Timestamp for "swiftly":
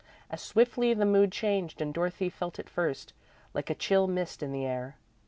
0.41-0.95